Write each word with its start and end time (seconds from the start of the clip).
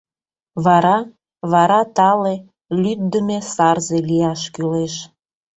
Вара... 0.65 0.97
вара 1.51 1.81
тале, 1.95 2.35
лӱддымӧ 2.81 3.39
сарзе 3.53 3.97
лияш 4.09 4.41
кӱлеш. 4.53 4.93